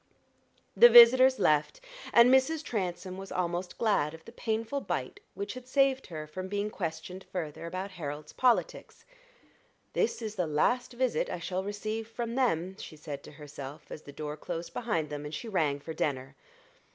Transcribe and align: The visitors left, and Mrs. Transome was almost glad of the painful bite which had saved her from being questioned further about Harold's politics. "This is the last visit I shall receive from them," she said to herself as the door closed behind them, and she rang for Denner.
The 0.75 0.89
visitors 0.89 1.37
left, 1.37 1.79
and 2.11 2.33
Mrs. 2.33 2.63
Transome 2.63 3.19
was 3.19 3.31
almost 3.31 3.77
glad 3.77 4.15
of 4.15 4.25
the 4.25 4.31
painful 4.31 4.81
bite 4.81 5.19
which 5.35 5.53
had 5.53 5.67
saved 5.67 6.07
her 6.07 6.25
from 6.25 6.47
being 6.47 6.71
questioned 6.71 7.23
further 7.31 7.67
about 7.67 7.91
Harold's 7.91 8.33
politics. 8.33 9.05
"This 9.93 10.19
is 10.23 10.33
the 10.37 10.47
last 10.47 10.93
visit 10.93 11.29
I 11.29 11.37
shall 11.37 11.63
receive 11.63 12.07
from 12.07 12.33
them," 12.33 12.75
she 12.79 12.95
said 12.95 13.21
to 13.25 13.33
herself 13.33 13.91
as 13.91 14.01
the 14.01 14.11
door 14.11 14.35
closed 14.37 14.73
behind 14.73 15.11
them, 15.11 15.23
and 15.23 15.35
she 15.35 15.47
rang 15.47 15.79
for 15.79 15.93
Denner. 15.93 16.35